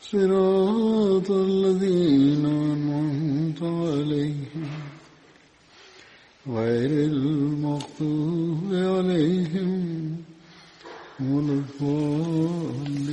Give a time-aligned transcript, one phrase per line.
[0.00, 4.68] صراط الذين أنعمت عليهم
[6.46, 9.72] غير المغضوب عليهم
[11.20, 13.06] ولا الضالين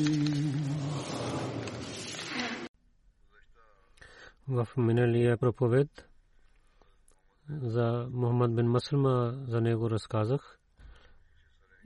[4.48, 5.90] в миналия проповед
[7.50, 10.60] за Мухаммад бин Маслма, за него разказах.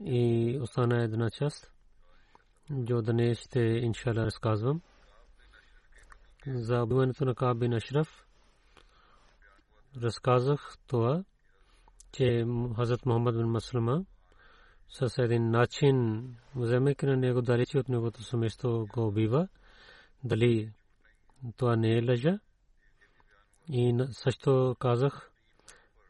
[0.00, 1.71] И остана една част,
[2.71, 4.81] जो днес ще иншалла разказвам.
[6.47, 8.25] За убиването на Кааб бин Ашраф
[10.01, 11.23] разказах това,
[12.11, 12.45] че
[12.75, 14.03] Хазрат Мухаммад бин Маслма
[14.89, 19.47] с един начин, вземайки на него далече от негото семейство, го убива.
[20.23, 20.73] Дали
[21.57, 22.39] това не е лъжа?
[23.69, 25.31] И също казах,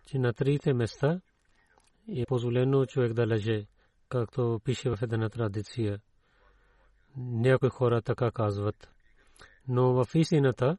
[0.07, 1.21] че на трите места
[2.17, 3.65] е позволено човек да лъже,
[4.09, 5.99] както пише в една традиция.
[7.17, 8.89] Някои хора така казват.
[9.67, 10.77] Но в истината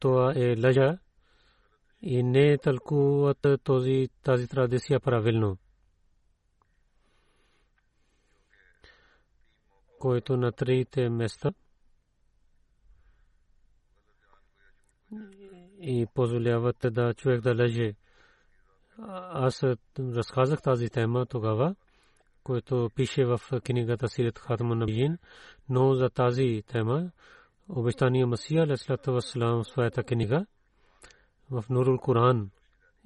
[0.00, 0.98] това е лъжа
[2.02, 5.58] и не тълкуват този, тази традиция правилно.
[10.02, 11.52] който на трите места
[15.80, 17.94] и позволяват да човек да лъже.
[19.32, 19.64] Аз
[19.98, 21.74] разказах тази тема тогава,
[22.44, 25.18] който пише в книгата Сират Хатман Набиин,
[25.68, 27.10] но за тази тема
[27.68, 30.46] обещания Масия Алейхиссалату Вассалам своята книга
[31.50, 32.50] в Нурул Коран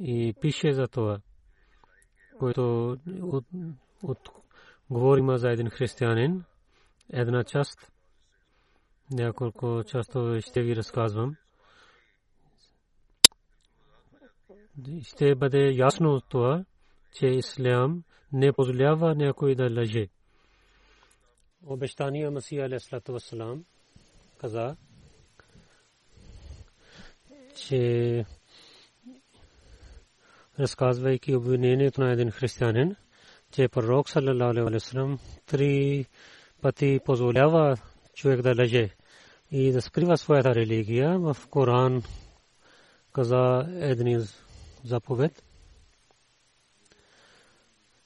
[0.01, 1.21] и пише за това,
[2.39, 3.45] който от,
[4.03, 4.31] от
[4.91, 6.45] говорим за един християнин,
[7.13, 7.93] една част,
[9.11, 11.37] няколко частове ще ви разказвам.
[15.03, 16.65] ще бъде ясно това,
[17.13, 18.03] че ислям
[18.33, 20.09] не позволява някой да лъже.
[21.67, 23.65] Обещания Масия алейхиссалату вассалам
[24.39, 24.77] каза,
[27.57, 28.25] че
[30.59, 32.97] разказвайки обвинението на един християнин,
[33.53, 36.07] че пророк саллалаху алейхи вассалам три
[36.63, 37.77] пъти позволява
[38.15, 38.91] човек да лъже
[39.51, 42.03] и да скрива своята религия в Коран
[43.13, 44.27] каза един
[44.85, 45.46] заповед.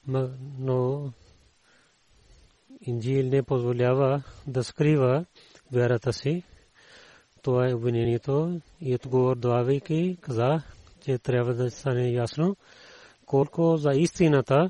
[0.07, 1.13] Но
[2.81, 5.25] Инджил не позволява да скрива
[5.71, 6.43] вярата си.
[7.41, 10.61] Това е обвинението и отговор давайки каза,
[11.01, 12.55] че трябва да стане ясно
[13.25, 14.69] колко за истината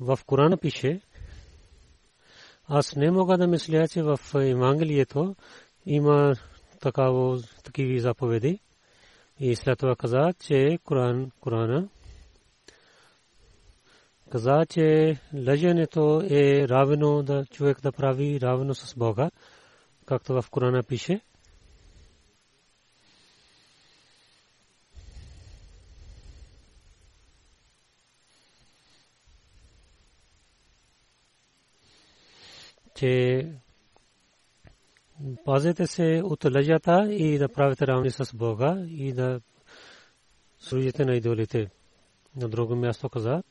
[0.00, 1.00] в Корана пише.
[2.68, 5.36] Аз не мога да мисля, че в Евангелието
[5.86, 6.34] има
[6.80, 8.58] такава, такива заповеди.
[9.40, 11.88] И след това каза, че Коран, Корана
[14.30, 15.16] каза, че
[15.46, 19.30] лъженето е равено да човек да прави равено с Бога,
[20.06, 21.20] както в Корана пише.
[32.94, 33.52] че
[35.44, 39.40] пазете се от лъжата и да правите равни с Бога и да
[40.58, 41.70] служите на идолите.
[42.36, 43.42] На друго място каза,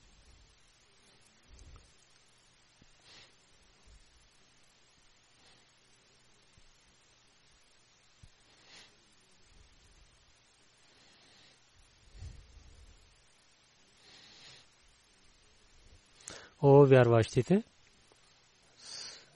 [16.85, 17.63] вярващите,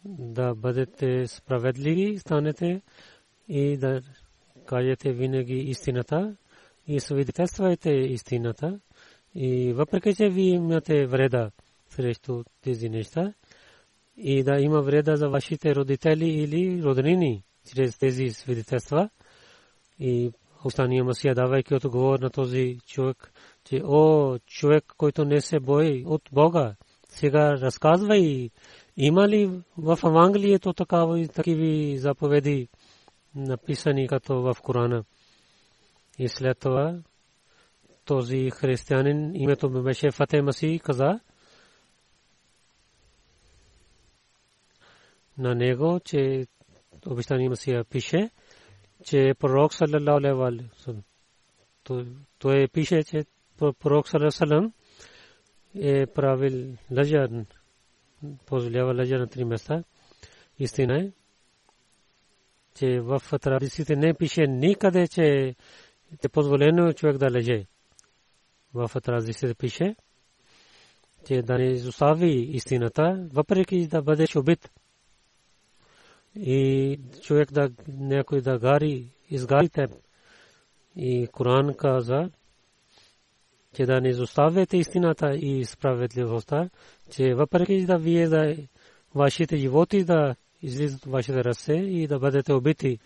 [0.06, 2.82] да бъдете справедливи, станете
[3.50, 4.02] и да
[4.66, 6.36] кажете винаги истината
[6.88, 8.80] и свидетелствайте истината.
[9.36, 11.52] И въпреки, че ви имате вреда
[11.90, 13.34] срещу тези неща,
[14.18, 19.10] и да има вреда за вашите родители или роднини чрез тези свидетелства.
[20.00, 20.32] И
[20.64, 23.32] остания Масия, давайки отговор на този човек,
[23.64, 26.76] че о, човек, който не се бои от Бога,
[27.18, 28.50] сега разказвай,
[28.98, 32.68] има ли в Евангелието такава и такива заповеди
[33.36, 35.04] написани като в Корана.
[36.20, 37.00] И след това
[38.06, 41.20] този християнин, името му беше Фате Маси, каза,
[45.38, 46.48] на него, че
[47.06, 48.30] обещание Масия пише,
[49.04, 51.02] че пророк саллалаху алейхи
[51.88, 52.06] ва
[52.40, 53.26] той пише, че
[53.58, 54.72] пророк саллалаху
[55.82, 57.28] е правил лъжа,
[58.46, 59.84] позволява лъжа на три места.
[60.60, 61.12] Истина е,
[62.76, 65.56] че в традициите не пише никъде, че
[66.24, 67.66] е позволено човек да лъже.
[68.74, 69.96] В традициите пише,
[71.28, 74.72] че да не изостави истината, въпреки да бъдеш убит
[76.36, 79.92] и човек да някой да гари, изгари теб.
[80.96, 82.30] И Коран каза,
[83.78, 86.70] че да не изоставяте истината и справедливостта,
[87.10, 88.56] че въпреки да вие да
[89.16, 93.00] вашите животи да излизат вашите ръце и да бъдете убити,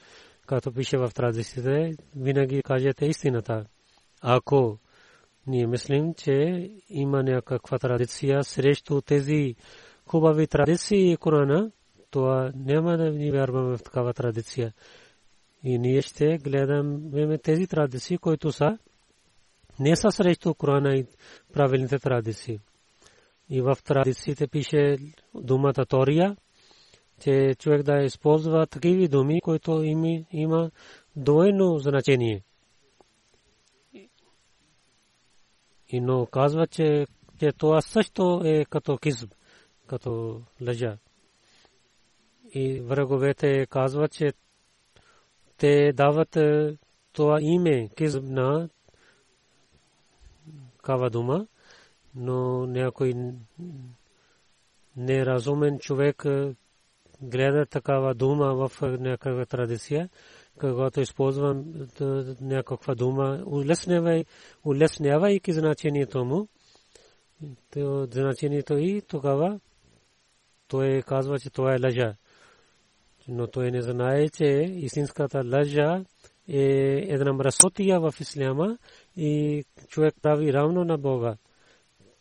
[0.46, 3.66] като пише в традициите, винаги кажете истината.
[4.22, 4.78] Ако
[5.48, 9.56] ние мислим, че има някаква традиция срещу тези
[10.06, 11.72] хубави традиции и Корана,
[12.12, 14.74] това няма да ни вярваме в такава традиция.
[15.64, 18.78] И ние ще гледаме тези традиции, които са
[19.82, 21.06] не са срещу Корана и
[21.54, 22.60] правилните традиции.
[23.50, 24.98] И в традициите пише
[25.36, 26.38] думата Тория,
[27.20, 29.84] че човек да използва такива думи, които
[30.32, 30.72] има
[31.16, 32.44] двойно значение.
[35.90, 37.06] И но казва, че,
[37.40, 39.34] че това също е като кизб,
[39.88, 40.98] като лъжа
[42.54, 44.34] и враговете казват, че
[45.58, 46.78] те дават е,
[47.14, 48.70] това име кизб на
[50.82, 51.48] кава дума,
[52.16, 53.14] но някой
[54.98, 56.26] неразумен човек
[57.22, 60.10] гледа такава дума в някаква традиция,
[60.60, 61.88] когато използвам
[62.42, 63.44] някаква дума,
[64.66, 66.48] улеснявайки значението му,
[68.12, 69.60] значението и тогава
[70.68, 72.16] той казва, че това е лъжа.
[73.28, 74.46] Но той не знае, че
[74.76, 76.04] истинската лъжа
[76.54, 78.78] е една мръсотия в исляма
[79.16, 81.38] и човек прави равно на Бога.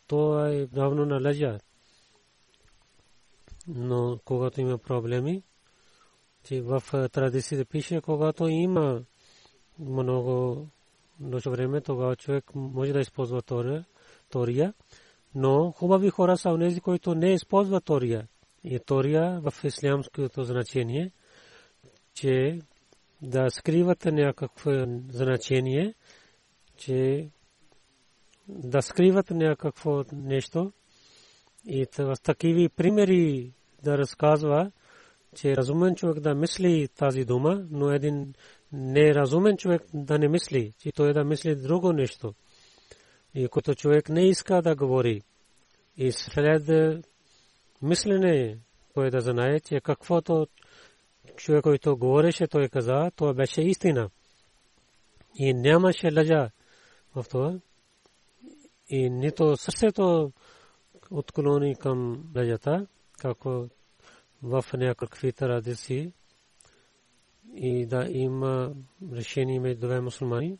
[0.06, 1.58] То е равно на лъжа.
[3.68, 5.42] Но когато има проблеми,
[6.44, 6.82] че в
[7.12, 9.02] традициите пише, когато има
[9.78, 10.66] много
[11.20, 13.42] нощ време, тогава човек може да използва
[14.30, 14.74] тория,
[15.34, 18.28] но хубави хора са онези, които не използват тория
[18.64, 21.12] и тория в ислямското значение,
[22.14, 22.60] че
[23.22, 24.70] да скриват някакво
[25.10, 25.94] значение,
[26.76, 27.28] че
[28.48, 30.72] да скриват някакво нещо
[31.66, 34.70] и в такива примери да разказва,
[35.34, 38.34] че разумен човек да мисли тази дума, но един
[38.72, 42.34] неразумен човек да не мисли, че той да мисли друго нещо.
[43.34, 45.22] И като човек не иска да говори.
[45.96, 46.68] И след
[47.82, 48.58] мислене,
[48.94, 50.46] кой да знае, че каквото
[51.36, 54.10] човек, който говореше, той каза, това беше истина.
[55.34, 56.50] И нямаше лъжа
[57.14, 57.54] в това.
[58.88, 60.32] И нито сърцето
[61.10, 62.86] отклони към лъжата,
[63.18, 63.68] како
[64.42, 66.12] в някакви традиции
[67.54, 68.74] и да има
[69.12, 70.58] решение между две мусулмани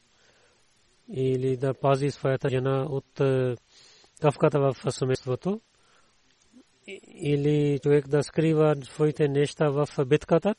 [1.12, 3.21] или да пази своята жена от
[4.21, 5.61] кавката в семейството
[7.14, 10.54] или човек да скрива своите неща в битката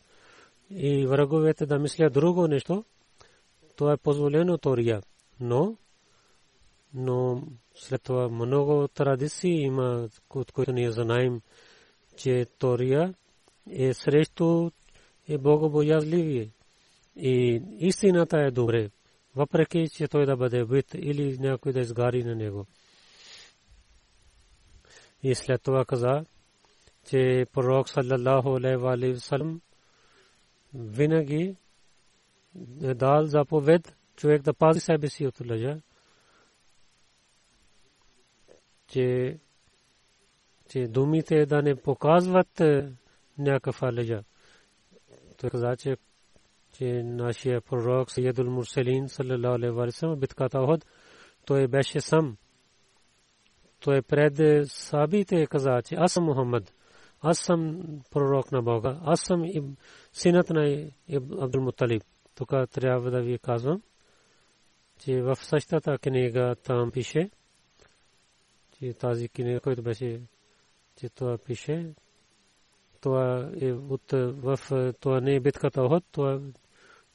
[0.69, 2.85] и враговете да мислят друго нещо,
[3.75, 5.01] това е позволено тория.
[5.39, 5.77] Но,
[6.93, 7.43] но
[7.75, 11.41] след това много традиции има, от които ние знаем,
[12.17, 13.13] че тория
[13.69, 14.69] е срещу
[15.27, 16.49] е богобоязливие.
[17.15, 18.89] И истината е добре,
[19.35, 22.65] въпреки че той да бъде бит или някой да изгари на него.
[25.23, 26.25] И след това каза,
[27.09, 29.61] че пророк саллаллаху алейхи ва салlam
[30.73, 31.55] винаги
[32.83, 35.81] е дал заповед човек да пази себе си от лъжа,
[38.87, 39.37] че
[40.69, 42.61] че думите да не показват
[43.37, 44.23] някаква лъжа.
[45.37, 45.97] Той каза, че,
[46.73, 50.85] че нашия пророк Съйедул Мурсалин саллалаху алейхи ва саллям битката Оход
[51.45, 52.37] той беше сам.
[53.81, 56.73] Той пред сабите каза, че аз съм Мухаммад.
[57.21, 58.99] Аз съм пророк на Бога.
[59.03, 59.45] Аз съм
[60.13, 60.91] синът на
[61.39, 62.03] Абдул Муталиб.
[62.35, 63.81] Тук трябва да ви казвам,
[64.99, 67.29] че в същата книга там пише,
[68.79, 70.21] че тази книга, която беше,
[70.95, 71.93] че това пише,
[73.01, 74.59] това е от, в,
[74.99, 76.39] това не е битката Охот, това е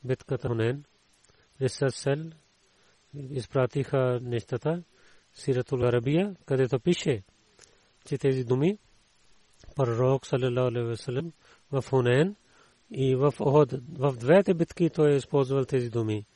[0.05, 0.85] битката Хунен.
[1.61, 2.31] Ресърсел
[3.15, 4.83] изпратиха нещата,
[5.37, 7.23] Сиратул Арабия, където пише,
[8.07, 8.79] че тези думи,
[9.77, 11.33] пророк саллалаху алейхи ваsallam
[11.73, 12.37] в Хунен
[12.91, 16.27] и в Оход, в двете битки той е използвал тези думи.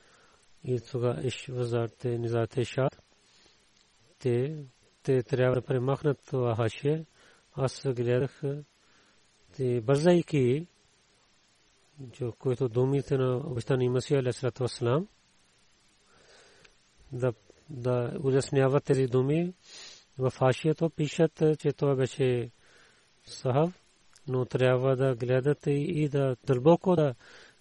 [0.65, 3.03] И тога иш вазарте низате шат.
[4.19, 4.65] Те,
[5.03, 7.05] те трябва да премахнат това хашие.
[7.53, 8.43] Аз гледах
[9.57, 10.67] те бързайки,
[12.39, 15.09] които думите на обещани Масия алейхиссалату вассалам
[17.13, 17.33] да
[17.71, 19.53] да улесняват тези думи
[20.19, 22.51] в хашието пишат, че това беше
[23.25, 23.81] сахав,
[24.29, 27.15] но трябва да гледат и да дълбоко да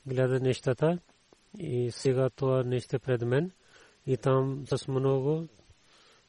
[0.06, 1.00] гледат нещата.
[1.60, 3.52] И сега това нещо пред мен.
[4.06, 5.48] И там с много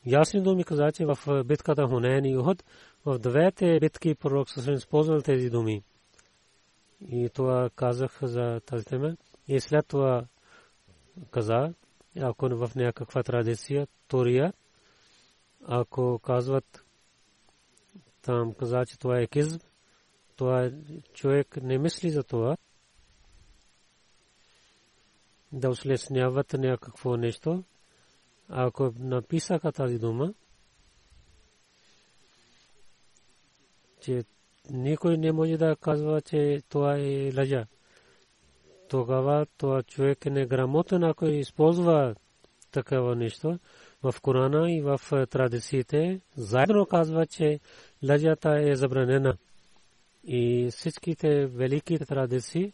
[0.07, 2.65] ясни думи каза, че в битката Хунен и Уход,
[3.05, 5.83] в двете битки пророк се използвал тези думи.
[7.09, 9.17] И това казах за тази тема.
[9.49, 10.27] И след това
[11.31, 11.75] каза,
[12.17, 14.53] ако в някаква традиция, Тория,
[15.67, 16.85] ако казват
[18.23, 19.63] там каза, че това е кизб,
[20.37, 20.71] това
[21.13, 22.57] човек не мисли за това,
[25.53, 27.65] да услесняват някакво нещо.
[28.49, 30.35] Ако написаха тази дума,
[34.01, 34.25] че
[34.71, 37.67] никой не може да казва, че това е лъжа.
[38.91, 42.15] Тогава това човек е неграмотен, ако използва
[42.73, 43.59] такава нещо
[44.03, 46.21] в Корана и в традициите.
[46.37, 47.61] Заедно казва, че
[48.09, 49.37] лъжата е забранена.
[50.25, 52.73] И всичките велики традиции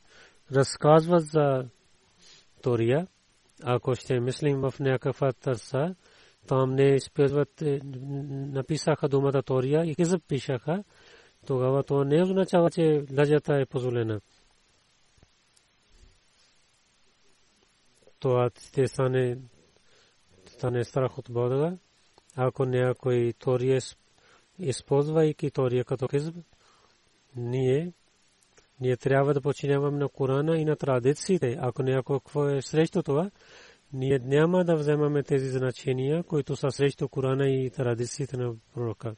[0.53, 1.65] разказват за
[2.63, 3.07] Тория.
[3.63, 5.95] Ако ще мислим в някаква търса,
[6.47, 7.63] там не използват,
[8.55, 10.85] написаха думата Тория и ги запишаха,
[11.47, 14.21] тогава това не означава, че лъжата е позволена.
[18.19, 19.39] Това ще стане,
[20.47, 21.77] стане страх от Бога.
[22.37, 23.81] Ако някой Тория
[24.59, 26.37] използвайки Тория като кизб,
[27.37, 27.93] ние
[28.81, 31.59] ние трябва да починяваме на Корана и на традициите.
[31.61, 33.31] Ако някакво е срещу това,
[33.93, 39.15] ние няма да вземаме тези значения, които са срещу Корана и традициите на пророка.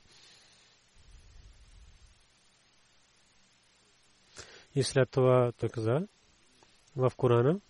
[4.75, 6.07] И след това той каза
[6.97, 7.61] в Корана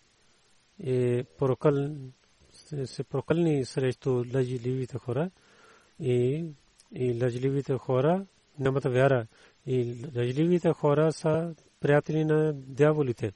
[0.85, 1.89] е прокъл,
[2.85, 5.31] се прокълни срещу лъжливите хора
[6.01, 6.45] и,
[6.95, 8.27] и лъжливите хора
[8.59, 9.27] нямат вяра.
[9.67, 13.33] И лъжливите хора са приятели на дяволите.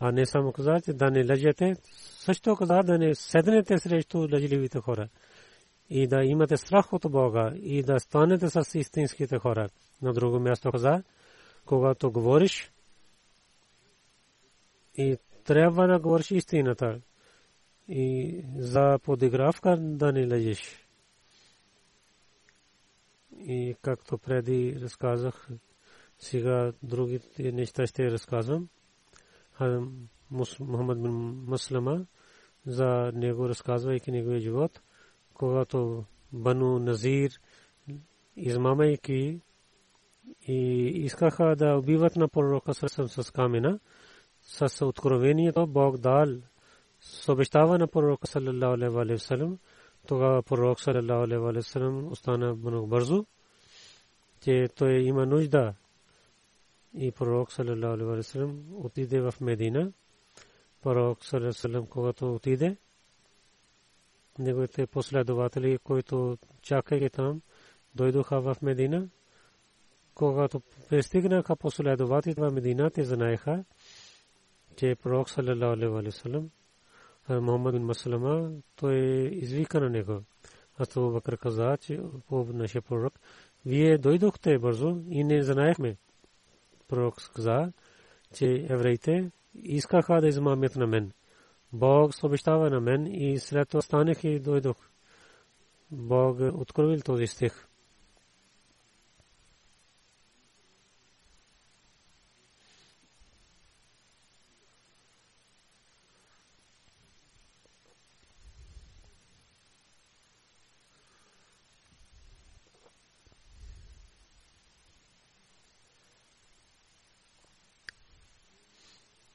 [0.00, 1.76] А не само каза, че да не лъжете,
[2.18, 5.08] също каза да не седнете срещу лъжливите хора.
[5.90, 9.68] И да имате страх от Бога и да станете с истинските хора.
[10.02, 11.02] На друго място каза,
[11.64, 12.72] когато говориш,
[14.98, 15.16] и
[15.46, 17.00] трябва да говориш истината.
[17.88, 20.86] И за подигравка да не лъжеш.
[23.38, 25.48] И както преди разказах,
[26.18, 28.68] сега другите неща ще разказвам.
[30.30, 31.12] Мухаммад бин
[31.46, 32.06] Маслама
[32.66, 34.80] за него разказвайки неговия живот,
[35.34, 37.30] когато Бану Назир
[38.36, 39.40] измамайки
[40.48, 43.78] и искаха да убиват на пророка с камена,
[44.46, 46.28] с откровението Бог дал
[47.00, 49.58] с обещава на пророка саллалаху алейхи ва саллям,
[50.06, 53.26] тогава пророк саллалаху алейхи ва саллям остана много бързо,
[54.40, 55.74] че той има нужда
[56.94, 59.92] и пророк саллалаху алейхи ва саллям отиде в Медина.
[60.82, 62.76] Пророк саллалаху алейхи саллям когато отиде,
[64.38, 67.40] неговите последователи, които чакаха там,
[67.94, 69.08] дойдоха в Медина.
[70.14, 73.64] Когато пристигнаха последователите в Медина, те знаеха,
[74.76, 76.16] че пророк саллалаху алейхи
[85.10, 85.96] и не знаехме.
[86.88, 87.72] Пророк каза,
[88.34, 91.12] че евреите искаха да измамят на.
[91.72, 93.82] Бог обещава на и след това
[94.24, 94.76] и дойдох.
[95.90, 97.68] Бог откровил този стих.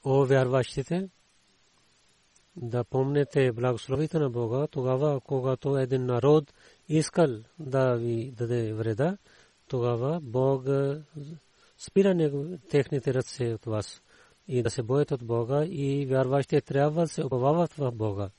[0.03, 1.09] О вярващите,
[2.55, 6.53] да помнете благословите на Бога, тогава, когато един народ
[6.89, 7.29] искал
[7.59, 9.17] да ви даде вреда,
[9.67, 10.65] тогава Бог
[11.77, 12.31] спира
[12.69, 14.01] техните ръце от вас
[14.47, 18.29] и да се боят от Бога и вярващите трябва да се уповават в Бога.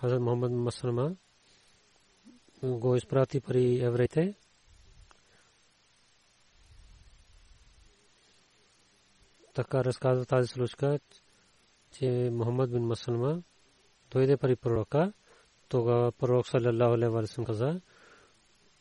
[0.00, 1.16] Хазрат Мухаммад Маслама
[2.62, 4.34] го изпрати при евреите.
[9.54, 10.98] Така разказва тази случка,
[11.92, 13.42] че Мухаммад бин Маслама
[14.10, 15.12] дойде при пророка.
[15.68, 17.80] Тогава пророк саллалаху алейхи ва саллям каза,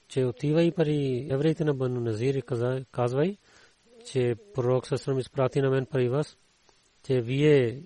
[0.08, 2.42] че отивай при евреите на Бану Назир и
[2.92, 3.38] казвай,
[4.06, 6.38] че пророк саллалаху изпрати на мен при вас,
[7.04, 7.84] че вие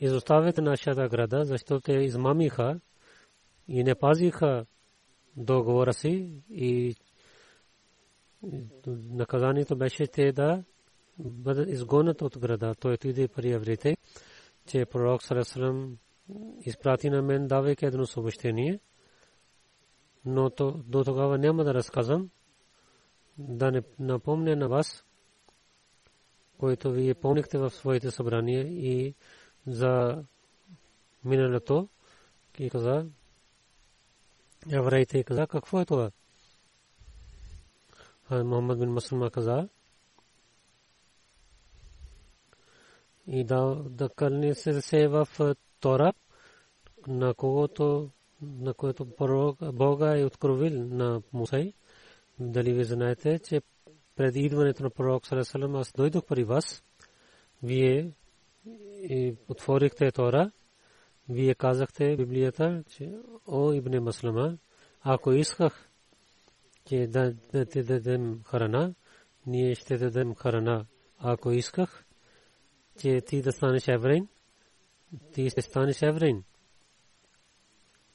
[0.00, 2.80] изоставяте нашата града, защото те измамиха
[3.68, 4.66] и не пазиха
[5.36, 6.94] договора си и
[9.10, 10.64] наказанието беше те да
[11.18, 12.74] бъдат изгонят от града.
[12.74, 13.96] Той отиде при евреите,
[14.66, 15.98] че пророк Сарасалам
[16.60, 18.80] изпрати на мен, давайки едно съобщение,
[20.24, 22.30] но то, до тогава няма да разказвам,
[23.38, 25.04] да не напомня на вас,
[26.58, 29.14] което вие помнихте в своите събрания и
[29.66, 30.24] за
[31.24, 31.88] миналото
[32.58, 33.06] и каза,
[34.70, 36.10] евреите каза, какво е това?
[38.30, 39.68] Мухаммад бин Маслма каза,
[43.26, 45.28] и да, да кълне се се в
[45.80, 46.12] Тора,
[47.06, 48.10] на когото
[48.42, 49.06] на което
[49.72, 51.72] Бога е откровил на Мусай.
[52.40, 53.62] Дали ви знаете, че
[54.16, 56.82] пред идването на пророк Салесалам аз дойдох при вас.
[57.62, 58.12] Вие
[59.02, 60.50] и отворихте Тора,
[61.28, 63.12] вие казахте Библията, че
[63.46, 64.58] о Ибне Маслама,
[65.00, 65.88] ако исках,
[66.86, 68.94] че да, да ти дадем храна,
[69.46, 70.86] ние ще дадем храна.
[71.18, 72.04] Ако исках,
[73.00, 74.28] че ти да станеш еврейн,
[75.32, 76.44] ти ще станеш еврейн.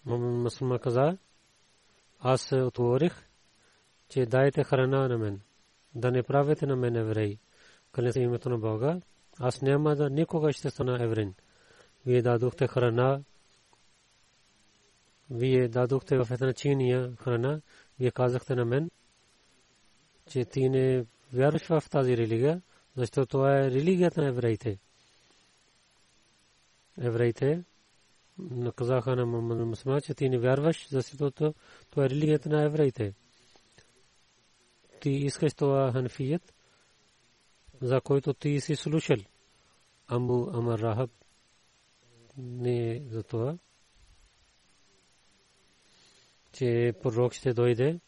[0.06, 1.18] Маслама каза,
[2.20, 3.28] аз отворих,
[4.10, 5.42] че дайте храна на мен,
[5.96, 7.38] да не правите на мен еврей.
[7.92, 9.02] Къде се името на Бога,
[9.40, 11.36] аз няма да никога ще стана еврейн.
[12.06, 13.24] Вие дадохте храна,
[15.30, 17.62] вие дадохте в една чиния храна,
[18.00, 18.90] вие казахте на мен,
[20.30, 22.62] че ти не вярваш в тази религия,
[22.98, 24.80] защото това е религията на евреите.
[26.98, 27.64] Евреите
[28.40, 31.54] наказаха на Мусулман, че ти не вярваш, защото
[31.90, 33.14] това е религията на евреите.
[35.02, 36.54] Ти искаш това ханфият,
[37.82, 39.18] за който ти си слушал.
[40.08, 41.12] Амбу Амар Рахаб
[42.38, 43.58] не за това,
[46.52, 48.00] че пророк ще дойде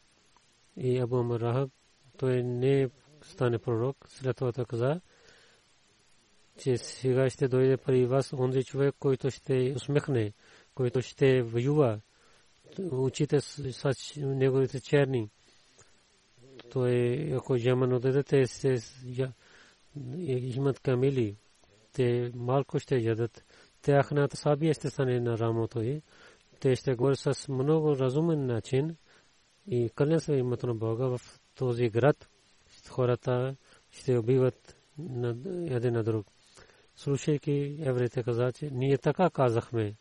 [0.78, 1.72] и Абу Амар Рахаб
[2.18, 2.90] той не
[3.22, 3.98] стане пророк.
[4.08, 5.02] След това каза,
[6.58, 10.34] че сега ще дойде при вас онзи човек, който ще усмехне,
[10.76, 12.02] който ще воюва.
[12.92, 15.30] Учите с неговите черни.
[16.72, 18.78] Той, ако Джаман отидете, се
[20.28, 21.38] имат камили.
[21.94, 23.46] Те малко ще ядат.
[23.82, 26.02] Те ахната саби ще стане на рамото и
[26.60, 28.96] те ще говорят с много разумен начин
[29.68, 31.22] и кълня се името на Бога в
[31.56, 32.30] този град.
[32.88, 33.56] Хората
[33.92, 34.78] ще убиват
[35.70, 36.28] един на друг
[37.00, 39.96] слушайки евреите каза, че ние така казахме,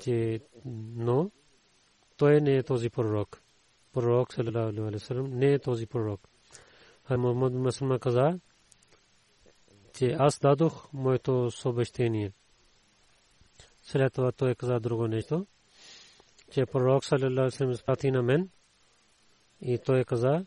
[0.00, 0.40] че
[0.96, 1.30] но
[2.16, 3.42] той не е този пророк.
[3.92, 6.28] Пророк, саллалаху алейхи салам, не е този пророк.
[7.08, 8.40] А Мухаммад Масалма каза,
[9.94, 12.32] че аз дадох моето съобщение.
[13.82, 15.46] След това той каза друго нещо,
[16.50, 18.50] че пророк саллалаху алейхи салам изпрати на мен
[19.60, 20.44] и той каза,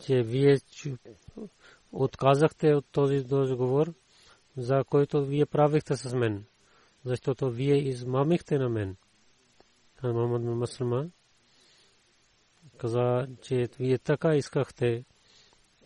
[0.00, 0.58] че вие
[1.92, 3.94] отказахте от този договор,
[4.56, 6.44] за който вие правихте с мен,
[7.04, 8.96] защото вие измамихте на мен.
[10.02, 11.06] А Мухаммад Маслама
[12.78, 15.04] каза, че вие така искахте,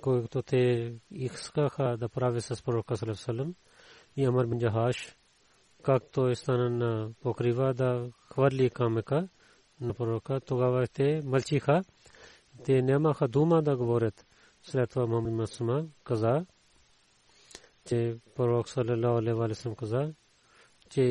[0.00, 3.54] който те искаха да прави с пророка Салам
[4.16, 5.16] и Амар бин Джахаш,
[5.82, 9.28] както е стана на покрива да хвърли камъка
[9.80, 11.82] на пророка, тогава те мълчиха,
[12.64, 14.26] те нямаха дума да говорят.
[14.62, 16.46] След това Мухаммад Масума каза,
[17.84, 20.14] че пророк саллалаху алейхи каза,
[20.90, 21.02] че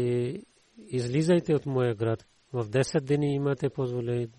[0.88, 2.26] излизайте от моя град.
[2.54, 4.30] В 10 дни имате позволение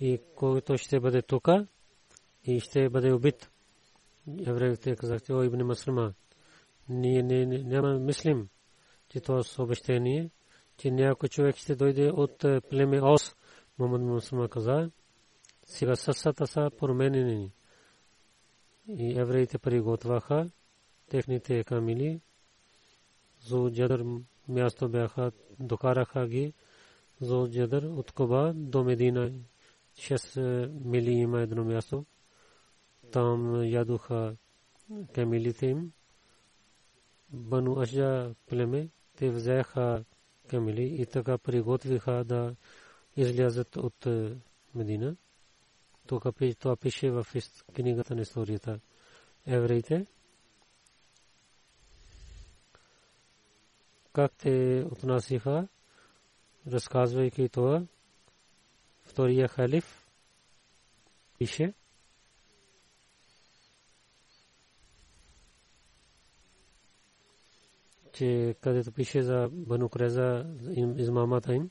[0.00, 1.48] и който ще бъде тук
[2.44, 3.50] и ще бъде убит.
[4.46, 6.12] Евреите казахте, о Ибн Маслама,
[6.88, 8.48] ние не, няма мислим,
[9.08, 10.30] че това съобщение,
[10.76, 12.38] че някой човек ще дойде от
[12.70, 13.34] племе Ос.
[13.78, 14.90] Мухаммад Маслама каза,
[15.70, 17.52] сега съсата са променени.
[18.88, 20.50] И евреите приготвяха
[21.10, 22.20] техните камили.
[23.40, 24.04] Зо джадър
[24.48, 26.52] място бяха, докараха ги
[27.20, 29.32] зо джадър от Коба до Медина.
[29.94, 32.04] 6 мили има едно място.
[33.12, 34.36] Там ядоха
[35.14, 35.92] камилите им.
[37.32, 40.04] Бану Ашджа племе, те взеха
[40.48, 42.54] камили и така приготвиха да
[43.16, 44.06] излязат от
[44.74, 45.16] Медина.
[46.58, 47.26] Това пише в
[47.74, 48.80] книгата на историята.
[49.46, 50.06] Евреите
[54.12, 55.68] как те отнасиха,
[56.66, 57.82] разказвайки това,
[59.04, 60.08] втория халиф
[61.38, 61.74] пише,
[68.12, 70.46] че където пише за Бану Креза,
[70.96, 71.70] измамата им,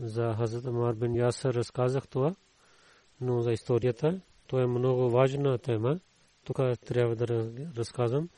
[0.00, 2.34] за Хазрат Амар бин Ясър разказах това,
[3.20, 6.00] но за историята, то е много важна тема.
[6.44, 7.26] Тук трябва да
[7.76, 8.28] разказвам.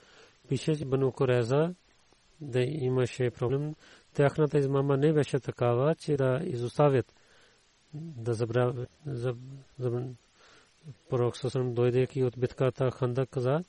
[0.49, 1.75] Пише, че Бану Креза
[2.41, 3.75] да имаше проблем.
[4.15, 7.15] Тяхната измама не беше такава, че да изоставят,
[7.95, 8.91] да забравят.
[11.09, 13.61] Пророк Сосрам дойдейки от битката Ханда каза,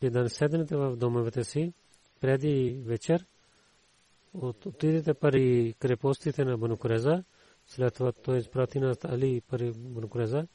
[0.00, 1.72] че да не седнете в домовете си
[2.20, 3.26] преди вечер,
[4.34, 7.24] отидете пари крепостите на Банукреза,
[7.66, 10.46] след това той изпрати на Али пари Банукреза,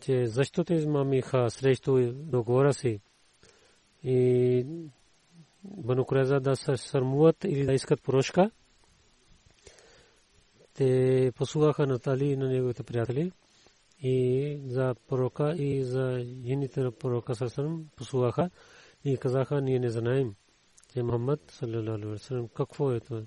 [0.00, 3.00] че защо те измамиха срещу договора си
[4.02, 4.66] и
[5.64, 8.50] Бану Куреза да се сърмуват или да искат прошка.
[10.74, 13.32] Те послугаха на Тали и на неговите приятели
[14.02, 18.50] и за пророка и за жените на пророка Сърсърм послугаха
[19.04, 20.34] и казаха, ние не знаем,
[20.98, 23.22] че Мухаммад саллалаху какво е това.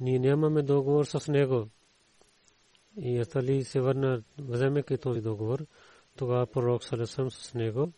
[0.00, 1.68] Ние нямаме договор с него.
[2.96, 5.66] И Атали се върна, вземе този договор.
[6.16, 7.92] Тогава пророк саллалаху с него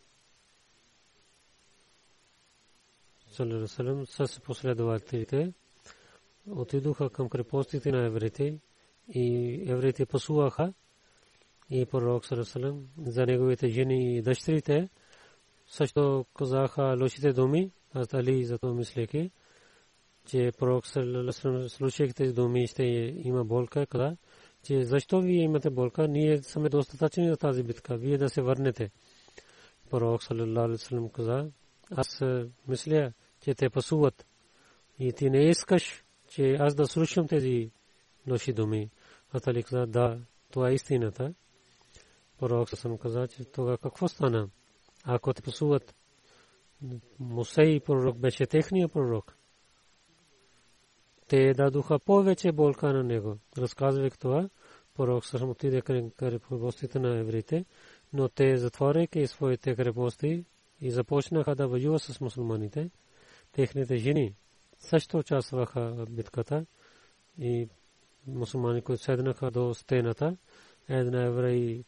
[4.07, 5.53] с последователите
[6.51, 8.59] отидоха към крепостите на евреите
[9.09, 10.73] и евреите пасуваха
[11.71, 14.89] и пророк Салесалем за неговите жени и дъщерите
[15.67, 19.31] също казаха лошите думи, аз Али за това мислеки,
[20.27, 22.85] че пророк Салесалем слушайки тези думи ще
[23.25, 24.17] има болка, каза,
[24.63, 28.91] че защо вие имате болка, ние сме достатъчни за тази битка, вие да се върнете.
[29.91, 31.51] Пророк Салесалем каза,
[31.91, 32.23] аз
[32.69, 34.27] мисля, че те пасуват.
[34.99, 37.71] И ти не искаш, че аз да слушам тези
[38.31, 38.91] лоши думи.
[39.33, 41.35] Атали каза, да, това е истината.
[42.39, 44.49] Пророк съм каза, че това какво стана?
[45.05, 45.95] Ако те пасуват,
[47.21, 49.37] Мусей пророк беше техния пророк.
[51.29, 53.39] Те дадоха повече болка на него.
[53.59, 54.49] Разказвайки това,
[54.95, 57.65] пророк съм отиде крепостите на евреите,
[58.13, 60.45] но те затворяйки своите крепости
[60.81, 62.91] и започнаха да воюват с мусулманите
[63.53, 64.35] техните жени
[64.79, 66.67] също участваха в битката
[67.39, 67.69] и
[68.27, 70.37] мусулмани, които седнаха до стената,
[70.89, 71.85] една еврей,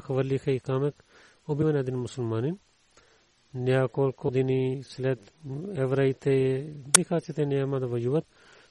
[0.00, 1.04] хвърлиха и камък,
[1.48, 2.58] убива един мусулманин.
[3.54, 5.32] Няколко години след
[5.74, 6.64] евреите
[6.96, 8.24] биха, че те няма да воюват.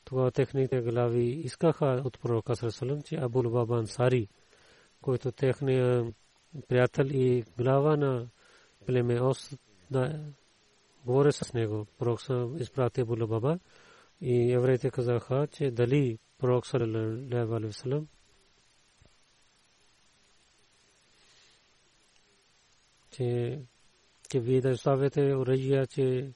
[0.06, 4.28] Тогава техните глави искаха от пророка Сарасалам, че Абул Баба Ансари,
[5.02, 6.14] който техния
[6.68, 8.28] приятел и глава на
[8.86, 9.58] племе Ос
[9.92, 10.20] да
[11.06, 11.86] говори с него.
[11.98, 12.20] Пророк
[12.60, 13.60] изпрати Абу Баба
[14.22, 18.08] и евреите казаха, че дали пророк васалам
[23.12, 23.60] че
[24.30, 26.34] че вие да оставяте оръжия, че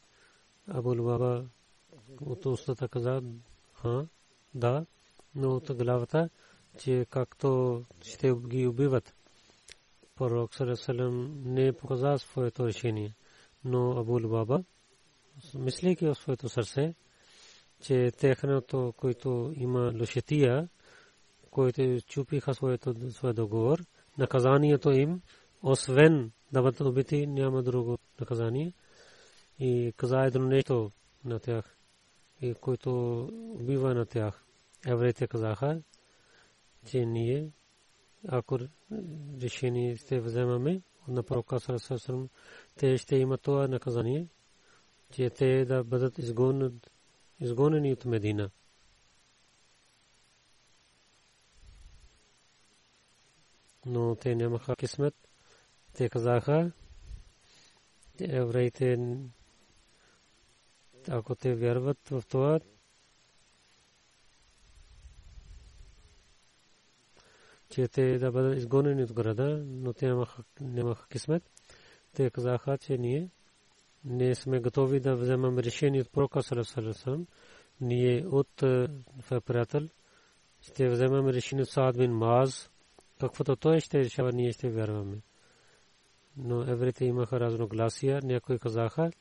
[0.67, 1.45] Абу Баба
[2.21, 3.21] от устата каза,
[3.73, 4.08] ха,
[4.56, 4.86] да,
[5.36, 6.29] но от главата,
[6.79, 9.13] че както ще ги убиват.
[10.15, 13.15] Пророк Салесалем не показа своето решение
[13.65, 14.63] но Абу Баба,
[15.56, 16.95] мислейки в своето сърце,
[17.82, 20.69] че техното, който има лошетия,
[21.51, 22.93] които чупиха своето
[23.34, 23.79] договор,
[24.17, 25.21] наказанието им,
[25.63, 28.73] освен да бъдат убити, няма друго наказание.
[29.60, 30.91] И каза едно нещо
[31.26, 31.78] на тях,
[32.41, 33.21] и който
[33.60, 34.45] убива на тях.
[34.88, 35.82] Евреите казаха,
[36.86, 37.52] че ние,
[38.28, 38.60] ако
[39.41, 42.30] решение ще вземаме на пророка Сарасасрам,
[42.76, 44.28] те ще имат това наказание,
[45.12, 46.17] че те да бъдат
[47.39, 48.49] изгонени от Медина.
[53.86, 55.22] Но те нямаха кисмет.
[55.93, 56.71] Те казаха,
[58.19, 59.17] евреите,
[61.10, 62.60] ако те вярват в това,
[67.69, 70.13] че те да бъдат изгонени от града, но те
[70.62, 71.43] нямаха кисмет.
[72.13, 73.29] Те казаха, че ние
[74.06, 77.27] не сме готови да вземем решение от пророка Салесалесалам.
[77.82, 78.88] Ние от е,
[79.45, 79.89] приятел
[80.62, 82.71] ще вземем решение от Саад бин Маз.
[83.19, 85.17] Каквото той ще решава, ние ще вярваме.
[86.37, 88.19] Но евреите имаха разногласия.
[88.23, 89.11] Някои казаха,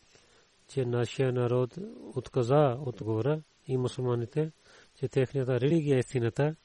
[0.69, 1.79] че нашия народ
[2.15, 4.53] отказа отговора и мусулманите,
[4.95, 6.57] че техната религия е истината.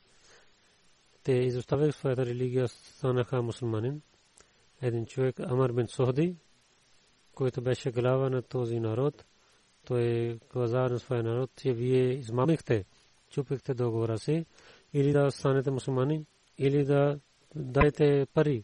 [1.24, 4.02] Те изоставяха своята религия, станаха мусулманин.
[4.82, 6.36] Един човек, Амар бин Сохди,
[7.36, 9.26] който беше глава на този народ,
[9.86, 12.86] той каза на своя народ, че вие измамихте,
[13.30, 14.46] чупихте договора си,
[14.94, 16.26] или да станете мусулмани,
[16.58, 17.20] или да
[17.56, 18.64] дайте пари.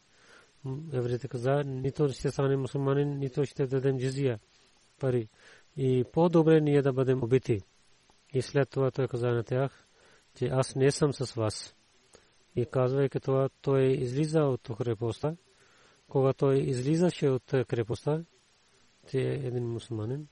[0.93, 4.39] Евреите каза, нито ще стане мусулманин, нито ще дадем джизия
[4.99, 5.27] пари.
[5.77, 7.61] И по-добре ние да бъдем убити.
[8.33, 9.87] И след това той каза на тях,
[10.35, 11.75] че аз не съм с вас.
[12.55, 15.35] И казвайки това, той излиза от крепостта.
[16.07, 18.23] Когато той излизаше от крепостта,
[19.07, 20.27] че е един мусулманин.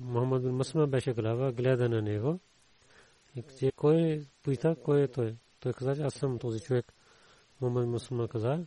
[0.00, 2.40] Мухаммад бин Масма беше глава, гледа на него.
[3.62, 5.36] И кой пита, кой е той?
[5.60, 6.92] Той каза, аз съм този човек.
[7.62, 8.66] Бин Масма каза,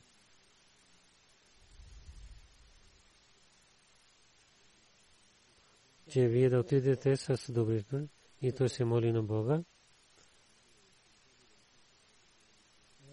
[6.10, 8.08] че вие да отидете с добрите
[8.42, 9.64] и той се моли на Бога,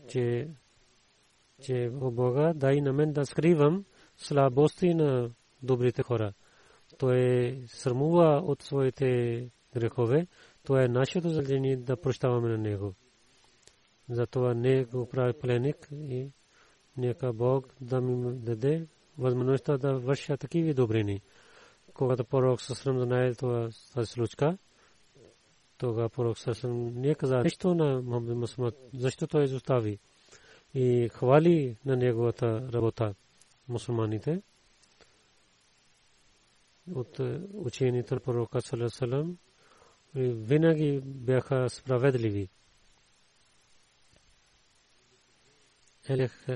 [0.08, 0.50] че,
[1.62, 3.84] че о Бога дай на мен да скривам
[4.16, 5.30] слабости на
[5.62, 6.32] добрите хора.
[6.98, 10.26] Той е срамува от своите грехове.
[10.62, 12.94] То е нашето задължение да прощаваме на него.
[14.08, 16.30] Затова не го прави пленник и
[16.96, 18.86] нека Бог да ми даде
[19.18, 21.22] възможността да върша такива добрини
[21.96, 23.70] когато пророк Сасрам знае това
[24.04, 24.58] случка,
[25.78, 29.98] тогава пророк Сасрам не каза нищо на Мухаммад Мусамад, защо той изостави?
[30.74, 33.14] И хвали на неговата работа
[33.68, 34.42] мусулманите.
[36.94, 37.20] От
[37.54, 39.38] учените на пророка Салам
[40.14, 42.48] винаги бяха справедливи.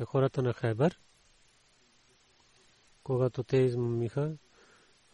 [0.07, 0.99] Хората на Хайбар,
[3.03, 4.37] когато те измамиха,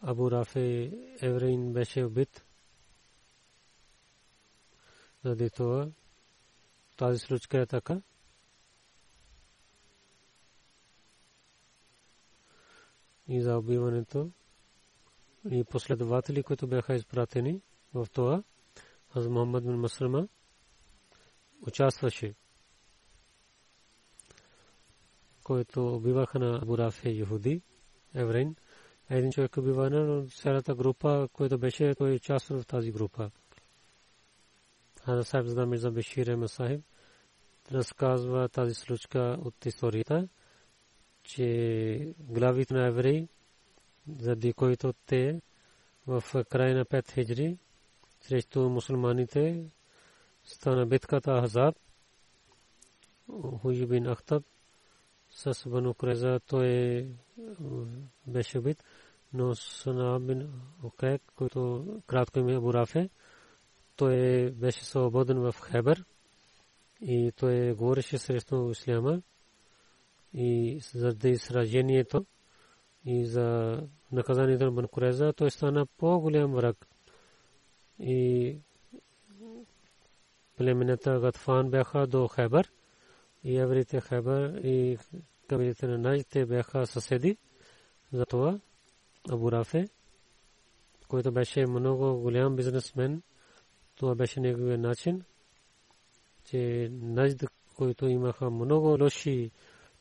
[0.01, 2.45] Абу Рафе евреин беше убит.
[5.25, 5.89] Заради това
[6.97, 8.01] тази случка е така.
[13.29, 14.31] И за убиването
[15.51, 17.63] и последователи, които бяха изпратени
[17.95, 18.43] в това,
[19.15, 20.29] Аз Мухаммад бин Маслама
[21.63, 22.35] участваше,
[25.47, 27.63] който убиваха на Абу Рафе Юхуди,
[28.15, 28.57] евреин
[29.11, 33.31] един човек убива на цялата група, който беше, той участва в тази група.
[35.05, 36.81] Хаза Сайб Зада Мирза Бешир Ема Сахиб
[37.73, 40.29] разказва тази случка от историята,
[41.23, 43.29] че главите на евреи,
[44.19, 45.43] заради които те
[46.07, 47.59] в края на 5 хиджри
[48.21, 49.65] срещу мусулманите
[50.45, 51.77] стана битката Ахзаб,
[53.63, 54.43] Хуй бин Ахтаб
[55.37, 57.07] с Бану Креза той
[58.27, 58.83] беше убит
[59.33, 63.11] но Сана бин Окек, който кратко име Абу Рафе,
[63.97, 66.05] той беше свободен в Хебър
[67.01, 69.23] и той говореше срещу Исляма
[70.35, 72.27] и заради сражението
[73.05, 73.79] и за
[74.13, 76.87] наказанието на Банкуреза, той стана по-голям враг.
[77.99, 78.59] И
[80.57, 82.73] племената Гатфан бяха до Хебър
[83.47, 84.99] и еврите Хебър и
[85.49, 87.37] кабилите на Найдите бяха съседи.
[88.13, 88.61] Затова
[89.31, 89.89] Абу Рафе,
[91.09, 93.23] който беше много голям бизнесмен.
[93.95, 95.23] Това беше неговия начин,
[96.45, 97.45] че Назд,
[97.77, 99.51] които имаха много лоши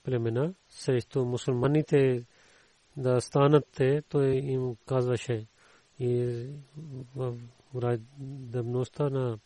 [0.03, 2.25] племена, срещу мусулманите
[2.97, 5.45] да станат те, той им казваше
[5.99, 6.45] и
[7.15, 7.37] в
[8.19, 9.39] дъбността на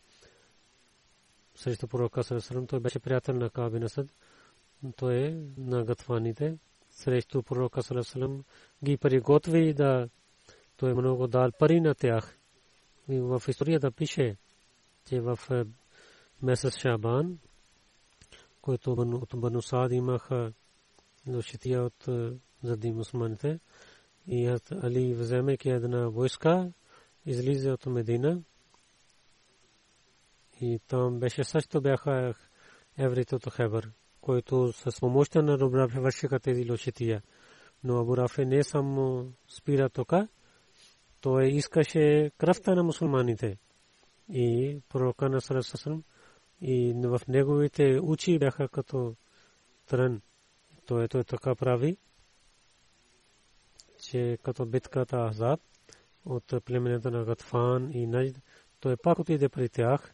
[1.60, 4.08] срещу пророка Сарасарам, той беше приятел на Каби Насад,
[4.96, 6.58] той е на гатваните,
[6.90, 8.44] срещу пророка Салам
[8.84, 10.10] ги приготви да
[10.78, 12.38] той много дал пари на тях.
[13.10, 14.38] И в историята пише,
[15.06, 15.64] че в е,
[16.42, 17.40] месец Шабан,
[18.62, 20.54] който от Бану Саад имаха
[21.28, 22.32] защития от е,
[22.64, 23.60] зади мусманите,
[24.28, 26.72] и Али вземайки една войска,
[27.26, 28.42] излиза от Медина
[30.62, 32.34] и там беше също бяха
[32.98, 33.92] еврите от Хебър
[34.22, 37.22] който с помощта на добра вършиха тези лошития.
[37.84, 40.28] Но Абу Рафе не само спира тока,
[41.22, 43.58] той искаше кръвта на мусулманите.
[44.30, 46.04] И пророка на Сарасасам
[46.62, 49.16] и в неговите очи бяха като
[49.88, 50.22] трън.
[50.86, 51.98] Той той така прави,
[54.04, 55.60] че като битката Азаб
[56.26, 58.42] от племената на Гатфан и Нажд,
[58.80, 60.14] той пак отиде при тях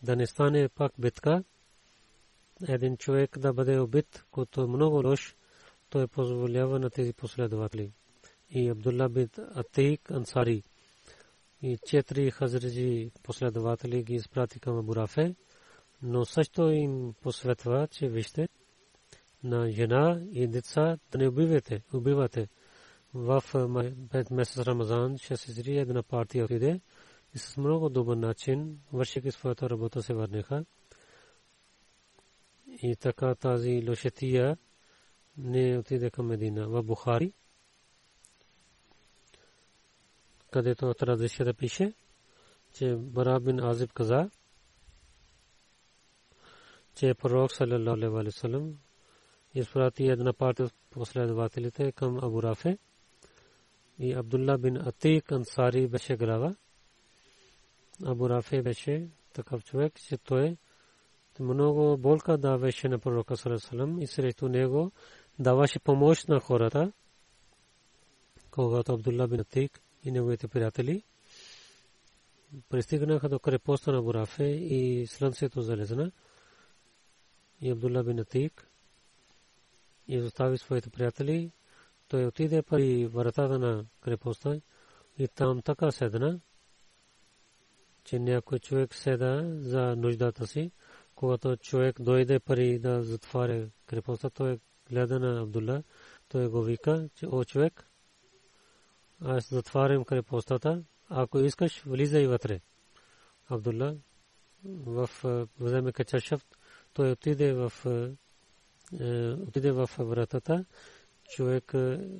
[0.03, 1.43] да не стане пак битка,
[2.67, 5.35] един човек да бъде убит, който е много лош,
[5.89, 7.91] той позволява на тези последователи.
[8.49, 10.63] И Абдулла бин Атейк Ансари
[11.61, 15.35] и четири хазраджи последователи ги изпрати към Абурафе,
[16.01, 18.49] но също им посветва, че вижте,
[19.43, 22.47] на жена и деца да не убивате, убивате.
[23.15, 23.43] В
[24.31, 26.81] месец Рамазан ще се зри една партия отиде
[27.35, 30.65] и с много добър начин, вършики своята работа, се върнаха.
[32.81, 34.57] И така тази лошетия
[35.37, 36.67] не отиде към Медина.
[36.67, 37.33] В Бухари,
[40.51, 41.93] където традицията пише,
[42.73, 44.29] че Бара бин Азиб каза,
[46.95, 48.77] че пророк саллаллаху алейхи васалам
[49.53, 52.77] изпрати една партия от последователите към Абу Рафе
[53.99, 56.55] и Абдулла бин Атик Ансари беше глава.
[58.05, 60.57] Абу Рафе беше такъв човек, че той
[61.39, 64.91] много болка даваше на пророка саллаллаху и срещу него
[65.39, 66.91] даваше помощ на хората,
[68.51, 71.03] когато Абдулла бин Атик и неговите приятели
[72.69, 76.11] пристигнаха до крепостта на Бурафе и слънцето залезна
[77.61, 78.67] и Абдулла бин Атик
[80.07, 81.51] и остави своите приятели.
[82.07, 84.55] Той отиде при вратата на крепостта
[85.17, 86.39] и там така седна,
[88.03, 90.71] че някой човек седа за нуждата си.
[91.15, 95.83] Когато човек дойде пари да затваря крепостта, той гледа на Абдулла,
[96.27, 97.89] той го вика, че о човек,
[99.21, 102.61] аз затварям крепостата, ако искаш, влизай вътре.
[103.49, 103.95] Абдулла
[104.65, 105.09] в
[105.59, 106.57] вземе качашафт,
[106.93, 107.73] той отиде в
[109.47, 110.65] отиде в вратата,
[111.29, 111.71] човек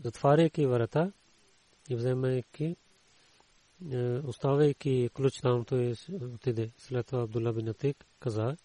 [0.04, 1.12] затваряйки врата
[1.90, 2.76] и вземайки
[4.24, 5.96] оставяйки ключ там, той
[6.34, 6.72] отиде.
[6.78, 8.58] След това Абдулла бин Атик каза,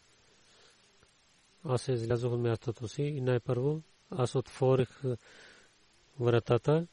[1.65, 5.03] аз излязох от мястото си и най-първо аз отворих
[6.21, 6.87] вратата,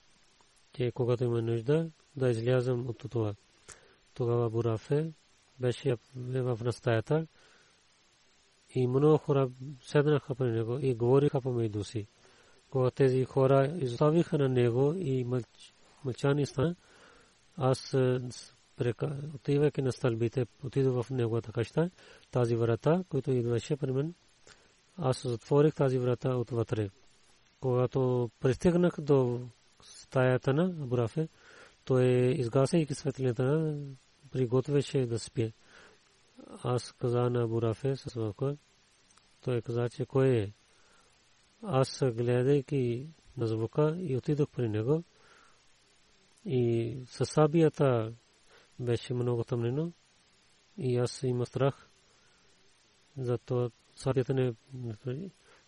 [0.74, 3.36] че когато има нужда, да излязам от това.
[4.14, 5.12] Тогава Бурафе
[5.60, 7.28] беше в настаята
[8.76, 9.50] и много хора
[9.82, 12.08] седнаха при него и говориха помежду си.
[12.70, 15.26] Когато тези хора изоставиха на него и
[16.04, 16.76] мълчани стана,
[17.58, 17.96] аз
[19.36, 21.90] отивайки на стълбите, отидох в неговата къща,
[22.32, 24.14] тази врата, която идваше при мен,
[24.98, 26.90] аз затворих тази врата отвътре.
[27.60, 29.42] Когато пристигнах до
[29.82, 31.28] стаята на Абурафе,
[31.86, 33.78] той изгасяйки светлината,
[34.32, 35.54] приготвяше да спие.
[36.64, 38.58] Аз каза на Абурафе с вълка,
[39.42, 40.52] той каза, че кой е.
[41.64, 45.04] Аз гледайки на звука и отидох при него
[46.46, 48.14] и със сабията
[48.80, 49.92] беше много тъмнено
[50.78, 51.90] и аз има страх.
[53.18, 54.54] Зато сабията не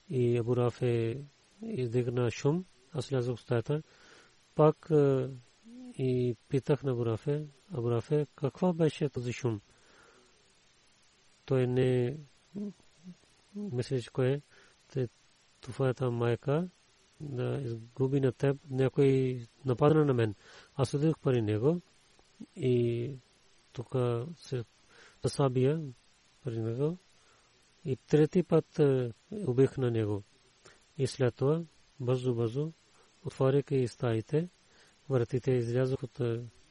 [0.10, 1.24] и Абурафе
[1.62, 2.66] издигна шум.
[2.94, 3.84] Аз лязох в стаята.
[4.56, 4.90] Пак
[5.98, 9.62] и питах на Абурафе, Абурафе, каква беше този шум?
[11.46, 12.18] Той не
[13.56, 14.42] мисля, че кое
[15.62, 16.70] това е там майка
[17.22, 20.36] да изгуби на теб, някой нападна на мен.
[20.76, 21.82] Аз отидох пари него
[22.56, 23.12] и
[23.74, 23.96] тук
[24.38, 24.64] се
[25.24, 25.82] засабия
[26.44, 26.98] пари него
[27.86, 28.80] и трети път
[29.32, 30.24] убих на него.
[30.98, 31.62] И след това,
[32.00, 32.72] бързо, бързо,
[33.26, 34.50] отваряйки стаите,
[35.10, 36.22] вратите излязох от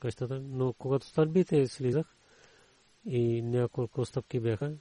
[0.01, 2.17] къщата, но когато стълбите слизах
[3.07, 4.75] и няколко стъпки бяха,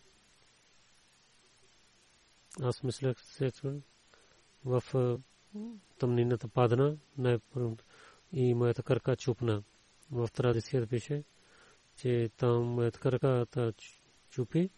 [2.61, 3.51] аз мислех се,
[4.67, 4.83] в
[5.99, 6.97] тъмнината падна
[8.33, 9.63] и моята кърка чупна.
[10.11, 11.23] В традицията пише,
[11.95, 13.45] че там моята кърка
[14.29, 14.69] чупи,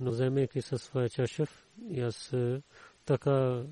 [0.00, 2.34] но вземайки със своя чашев и аз
[3.04, 3.64] така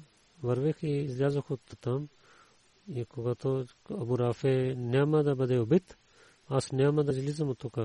[0.43, 2.09] вървех и излязох от там
[2.89, 5.97] И когато Абу Рафе няма да бъде убит,
[6.49, 7.79] аз няма да излизам от тук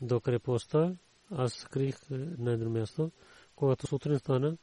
[0.00, 0.96] до крепостта.
[1.30, 3.10] Аз скрих на едно място.
[3.56, 4.56] Когато сутрин стана,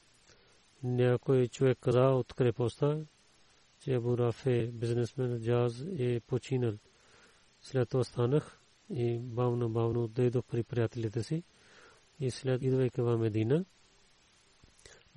[0.84, 2.98] някой човек каза от крепостта,
[3.80, 6.74] че Абу Рафе, бизнесмен Джаз, е починал.
[7.62, 8.60] След това станах
[8.90, 11.44] и бавно, бавно дойдох при приятелите си.
[12.20, 13.66] И след идвайки в Медина,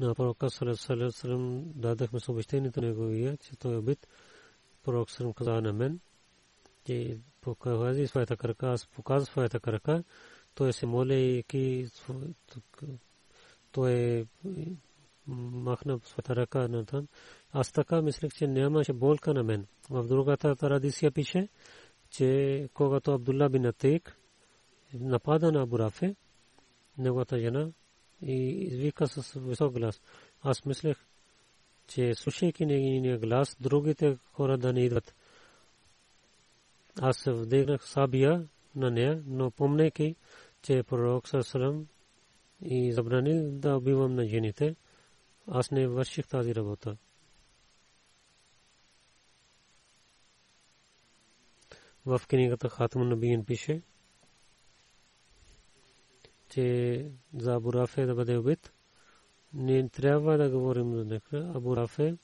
[0.01, 4.07] на пророка Салесалем дадахме съобщението неговия, че той е убит.
[4.85, 6.01] Пророк Салем каза на мен,
[6.87, 10.05] че показва своята крака, аз показва своята крака,
[10.55, 11.45] той се моли,
[13.73, 14.27] той
[15.27, 17.09] махна своята ръка на там.
[17.53, 19.67] Аз така мислех, че нямаше болка на мен.
[19.91, 21.49] В другата традиция пише,
[22.11, 24.17] че когато Абдулла бин Атик
[24.95, 26.17] напада на Абурафе,
[26.99, 27.69] неговата жена,
[28.23, 30.01] и извика с висок глас.
[30.43, 30.97] Аз мислех,
[31.87, 35.15] че слушайки нейния глас, другите хора да не идват.
[37.01, 40.17] Аз вдигнах сабия на нея, но помнейки,
[40.63, 41.87] че пророк Сърсалам
[42.65, 44.77] и забранил да убивам на жените,
[45.47, 46.97] аз не върших тази работа.
[52.07, 53.83] В книгата Хатмун Набиин пише,
[56.49, 58.73] че за Абу Рафе да бъде убит.
[59.55, 61.23] Не трябва да говорим за него.
[61.33, 62.17] Абу Рафе,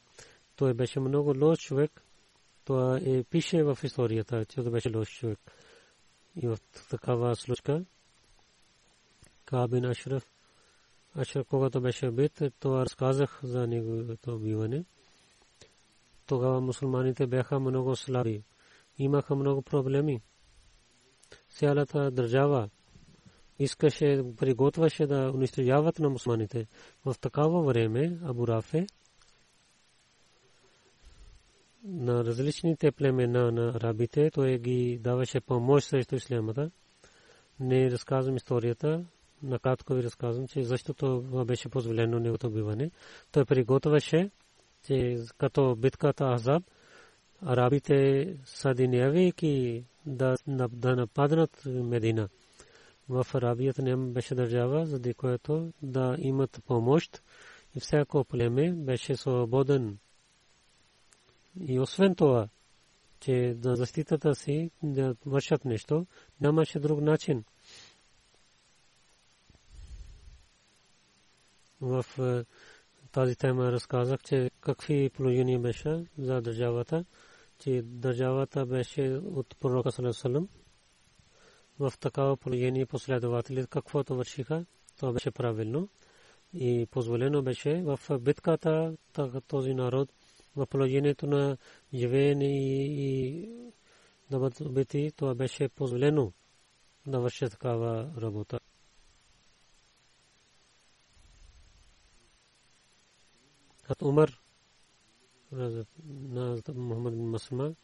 [0.56, 2.02] той беше много лош човек.
[2.64, 5.38] Това е пише в историята, че той беше лош човек.
[6.36, 6.58] И в
[6.90, 7.84] такава случка,
[9.44, 10.32] Кабин Ашраф,
[11.16, 14.84] Ашраф, когато беше убит, това разказах за неговото убиване.
[16.26, 18.42] Тогава мусулманите бяха много слаби.
[18.98, 20.22] Имаха много проблеми.
[21.50, 22.70] Цялата държава
[23.58, 26.66] искаше, приготвяше да унищожават на мусулманите.
[27.04, 28.86] В такава време Абу Рафе
[31.84, 36.70] на различните племена на арабите, той ги даваше помощ срещу ислямата.
[37.60, 39.04] Не разказвам историята,
[39.42, 42.90] накратко ви разказвам, че защото беше позволено неговото убиване.
[43.32, 44.30] Той приготвяше,
[44.86, 46.62] че като битката Азаб,
[47.42, 50.36] арабите съединявайки да,
[50.72, 52.28] да нападнат Медина
[53.08, 57.22] в Арабията не беше държава, за което да имат помощ
[57.76, 59.98] и всяко племе беше свободен.
[61.68, 62.48] И освен това,
[63.20, 66.06] че да защитата си да вършат нещо,
[66.40, 67.44] нямаше друг начин.
[71.82, 72.44] В е,
[73.12, 77.04] тази тема разказах, че какви положения беше за държавата,
[77.58, 80.48] че държавата беше от пророка Салесалам
[81.78, 84.66] в такава положение последователи каквото вършиха,
[84.96, 85.88] това беше правилно
[86.54, 88.96] и позволено беше в битката
[89.48, 90.08] този народ
[90.56, 91.56] в положението на
[91.94, 93.48] живеене и
[94.30, 96.32] да бъдат убити, това беше позволено
[97.06, 98.60] да върши такава работа.
[103.92, 104.40] Хат Умар
[105.52, 107.74] на Мухаммад бин Масма,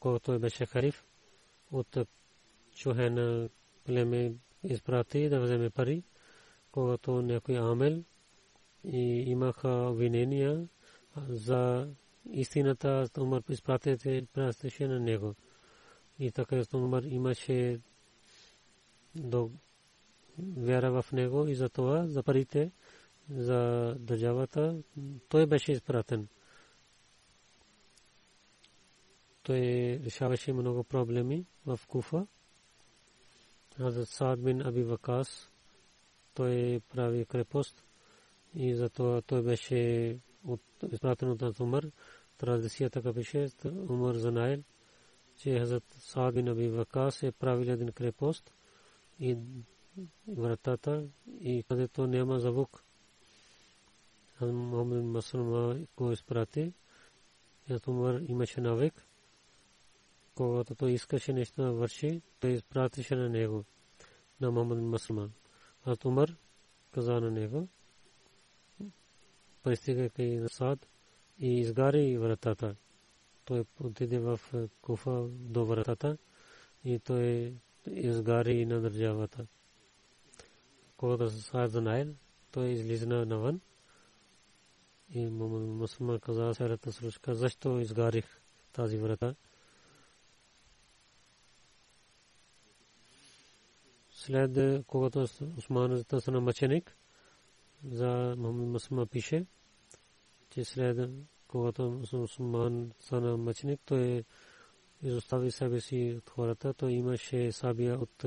[0.00, 1.04] който беше хариф
[1.72, 1.96] от
[2.74, 3.48] чухе на
[3.84, 4.34] племе
[4.64, 6.02] изпрати да вземе пари,
[6.72, 8.04] когато някой амел
[8.84, 10.68] и имаха обвинения
[11.28, 11.88] за
[12.32, 15.34] истината, Умар изпратите пращаше на него.
[16.18, 17.80] И така Умар имаше
[19.14, 19.50] до
[20.38, 22.72] вяра в него и за това, за парите,
[23.30, 24.82] за държавата,
[25.28, 26.28] той беше изпратен.
[29.42, 29.60] Той
[30.04, 32.26] решаваше много проблеми в Куфа.
[33.76, 35.50] Хазрат Саад бин Аби Вакас,
[36.34, 37.84] той прави крепост
[38.54, 40.18] и затова той беше
[40.92, 41.84] изпратен от Умар.
[42.38, 44.62] Традицията беше, Умар знаел,
[45.36, 48.54] че Хазрат Саад бин Аби Вакас е правил един крепост
[49.20, 49.36] и
[50.28, 51.04] вратата
[51.40, 52.84] и където няма звук.
[54.46, 56.72] Мохамед Масулма го изпрати.
[57.86, 59.06] Умар имаше навик
[60.34, 63.64] когато той искаше нещо да върши, той изпратише на него,
[64.40, 65.32] на Мухаммад Масулман.
[65.84, 66.36] А Умар
[66.94, 67.68] каза на него,
[69.62, 70.86] пристигайки на сад
[71.38, 72.76] и изгари вратата.
[73.44, 74.40] Той отиде в
[74.82, 76.18] Куфа до вратата
[76.84, 77.54] и той
[77.86, 79.46] изгари на държавата.
[80.96, 82.14] Когато се сад знаел,
[82.52, 83.60] той излизна навън
[85.14, 88.40] и Мусулман каза сърата случка, защо изгарих
[88.72, 89.34] тази врата.
[94.22, 96.96] след когато Осман стана мъченик
[97.84, 99.46] за Мухаммад Масма пише,
[100.50, 101.10] че след
[101.48, 104.24] когато мусулман стана мъченик, той
[105.02, 108.24] изостави себе си от хората, той имаше сабия от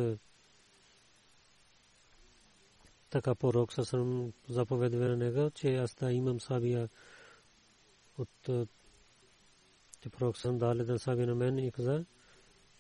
[3.15, 6.89] така пророк съм заповедва на него, че аз да имам сабия
[8.17, 8.49] от
[10.01, 12.05] че пророк съм дали да сабия на мен и каза,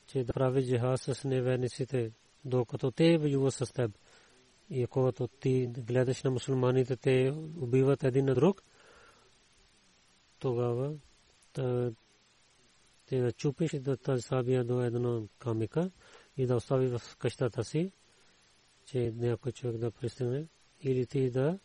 [0.07, 2.11] че да прави джихад с неверниците,
[2.45, 3.91] докато те воюват с теб.
[4.69, 8.63] И когато ти гледаш на мусулманите, те убиват един на друг,
[10.39, 10.93] тогава
[13.05, 15.91] те да чупиш да тази сабия до едно камика
[16.37, 17.91] и да остави в къщата си
[18.85, 20.47] че някой човек да пристигне
[20.81, 21.59] или ти да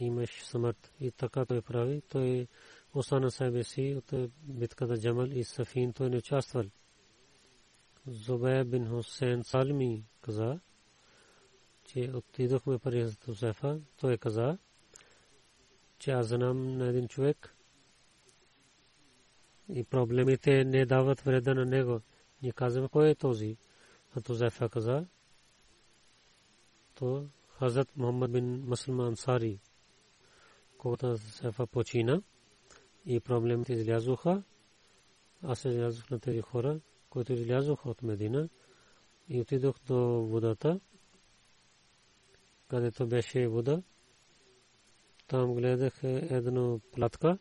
[0.00, 0.92] имаш смърт.
[1.00, 2.02] И така той прави.
[2.08, 2.46] Той
[2.94, 5.92] остана себе си от битката Джамал и Сафин.
[5.92, 6.64] Той не участвал.
[8.06, 10.60] Зубай бин Хусейн Салми каза,
[11.84, 13.80] че отидохме при Хусефа.
[14.00, 14.58] Той каза,
[15.98, 17.56] че аз знам на един човек
[19.74, 22.00] и проблемите не дават вреда на него.
[22.42, 23.56] Ние казваме, кой е този?
[24.16, 25.06] А каза,
[27.02, 27.26] то
[27.58, 29.58] Хазрат Мухаммад бин Маслим Ансари,
[30.78, 32.22] когато Сефа почина
[33.06, 34.42] и проблемите излязоха,
[35.42, 36.80] аз излязох на тези хора,
[37.10, 38.48] които излязоха от Медина
[39.28, 39.96] и отидох до
[40.26, 40.80] водата,
[42.68, 43.82] където беше вода.
[45.26, 47.38] Там гледах едно платка,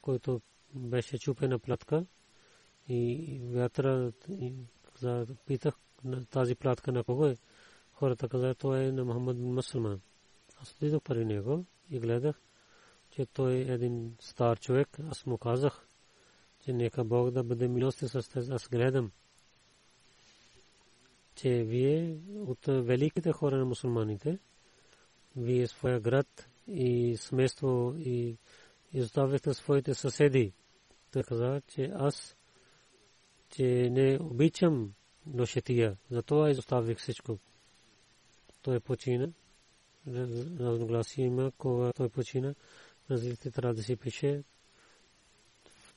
[0.00, 0.40] който
[0.74, 2.06] беше чупена платка
[2.88, 4.12] и вятъра
[5.46, 5.74] питах
[6.30, 7.36] тази платка на кого е
[7.94, 10.00] хората казаха, той е на Мухаммад бин Мусулман.
[10.62, 12.40] Аз отидох при него и гледах,
[13.10, 14.88] че той е един стар човек.
[15.10, 15.88] Аз му казах,
[16.64, 18.52] че нека Бог да бъде милости с тези.
[18.52, 19.12] Аз гледам,
[21.34, 24.38] че вие от великите хора на мусулманите,
[25.36, 28.36] вие своя град и семейство и
[28.92, 30.52] изоставихте своите съседи.
[31.12, 32.36] Той каза, че аз
[33.50, 34.94] че не обичам
[35.26, 37.38] ношетия, затова изоставих всичко
[38.64, 39.28] той почина.
[40.60, 42.54] Разногласие има, кога той почина.
[43.10, 44.42] Разлите трябва да се пише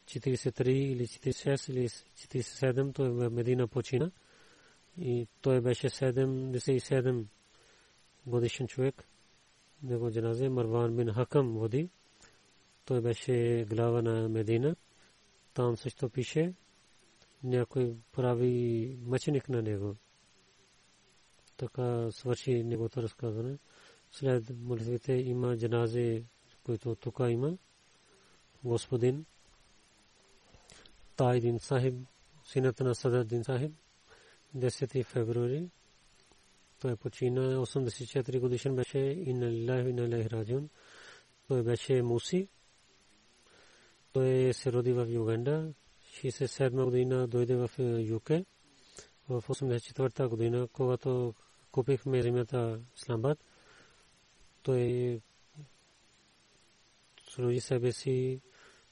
[0.06, 4.12] 43 или 46 или 47, той в Медина почина.
[4.98, 7.26] И той беше 77
[8.26, 9.08] годишен човек.
[9.84, 11.90] Него джаназе Марван бин Хакам води.
[12.86, 14.76] Той беше глава на Медина.
[15.54, 16.54] Там също пише
[17.44, 19.96] някой прави мъченик на него
[21.58, 23.58] така свърши неговото разказване.
[24.12, 26.24] След молитвите има джанази,
[26.64, 27.58] които тук има.
[28.64, 29.26] Господин
[31.16, 31.96] Тайдин Сахиб,
[32.46, 33.72] сината на Сададин Сахиб,
[34.58, 35.70] 10 февруари.
[36.80, 40.70] Той почина 84 годишен беше и на Лилахи на Лилахи Раджун.
[41.48, 42.48] Той беше муси.
[44.14, 45.74] Той се роди в Юганда.
[46.14, 48.30] 67 година дойде в ЮК.
[49.30, 51.34] В 84 година, когато
[51.78, 53.38] купихме земята Исламбад,
[54.64, 55.22] той
[57.30, 58.42] служи себе си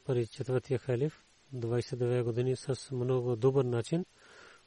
[0.05, 1.25] при четвъртия халиф,
[1.55, 4.05] 29 години с много добър начин.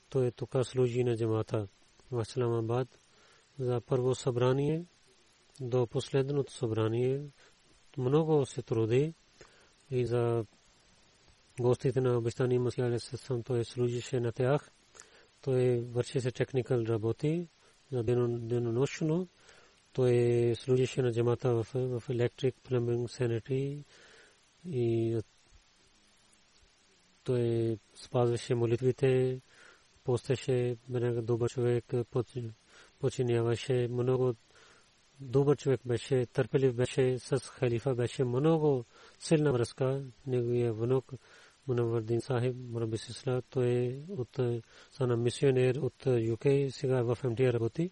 [0.09, 1.69] Той тук служи на джамата
[2.11, 3.01] в Исламабад
[3.59, 4.85] за първо събрание
[5.61, 7.23] до последното събрание.
[7.99, 9.14] Много се труди
[9.91, 10.45] и за
[11.61, 12.99] гостите на обещани Масия
[13.45, 14.71] той служише на тях.
[15.41, 17.57] Той вършеше техникал работи за
[17.93, 19.28] денонощно.
[19.93, 23.84] Той служеше на джамата в, в електрик, плъмбинг, санитари
[24.70, 25.18] и
[27.24, 29.41] той спазваше молитвите,
[30.05, 31.84] постеше, беше добър човек,
[32.99, 34.34] починяваше много
[35.20, 38.84] добър човек беше, търпелив беше с халифа, беше много
[39.18, 40.03] силна връзка.
[40.26, 41.12] Неговия внук
[41.69, 44.41] Мунавардин Сахиб, Мураби Сисла, той от
[44.91, 47.91] сана мисионер от ЮК, сега в МТ работи.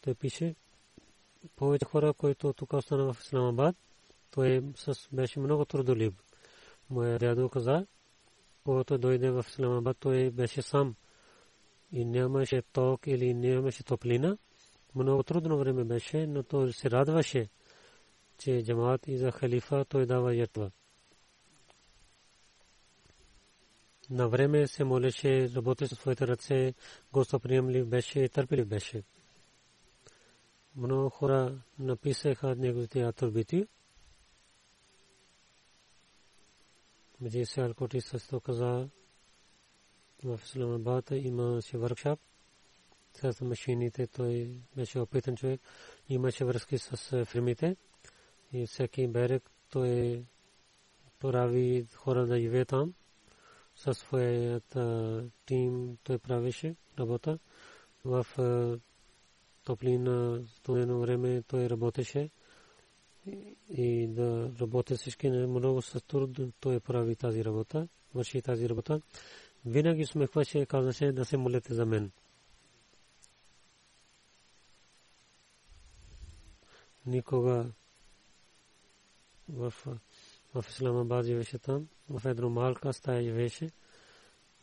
[0.00, 0.54] Той пише
[1.56, 3.76] повече хора, които тук остана в Исламабад,
[4.30, 4.62] той
[5.12, 6.14] беше много трудолюб.
[6.90, 7.86] Моя дядо каза,
[8.64, 10.94] когато дойде в Исламабад, той беше сам
[11.92, 14.38] и нямаше ток или нямаше топлина.
[14.94, 17.48] Много трудно време беше, но той се радваше,
[18.38, 20.70] че джамаат и за халифа той дава ятва.
[24.10, 26.74] На време се молеше, работеше своите ръце,
[27.12, 29.02] гостоприемлив беше и търпелив беше.
[30.76, 33.66] Много хора написаха неговите атрибути.
[37.20, 38.88] Мъже се Алкоти също каза
[40.24, 42.20] в Исламабад има си въркшап
[43.14, 44.06] с машините.
[44.06, 45.60] Той беше опитан човек.
[46.08, 47.76] Имаше връзки с фирмите
[48.52, 50.24] и всеки берег той
[51.20, 52.94] прави хора да живее там.
[53.76, 54.76] Със своят
[55.46, 57.38] тим той правеше работа.
[58.04, 58.26] В
[59.64, 62.30] топлина, студено време той работеше
[63.68, 69.00] и да работи всички много с труд, той прави тази работа, върши тази работа.
[69.64, 72.10] Винаги смехваше, казваше да се молите за мен.
[77.06, 77.70] Никога
[79.48, 79.74] в,
[80.62, 83.70] в Исламабад живеше там, в едно малка стая живеше,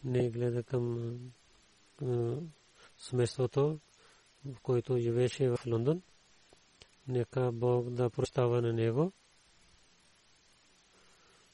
[0.04, 1.16] не гледа към
[2.98, 3.80] семейството,
[4.46, 6.02] в който живеше в Лондон.
[7.08, 9.12] Нека Бог да прощава на него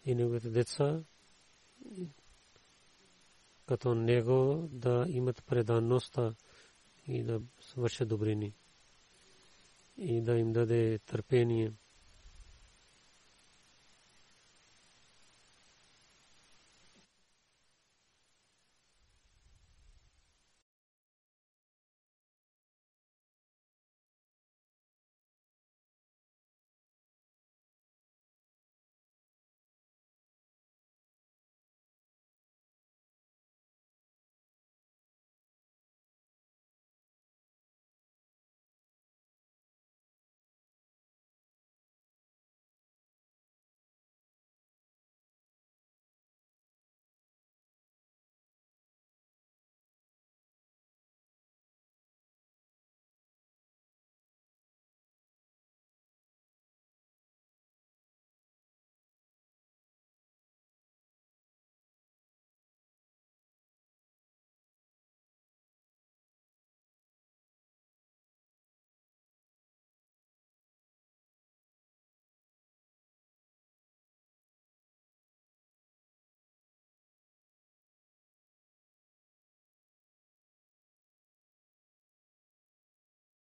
[0.05, 1.01] и неговите деца,
[3.67, 6.35] като него да имат преданността
[7.07, 8.53] и да свършат добрини
[9.97, 11.73] и да им даде търпение.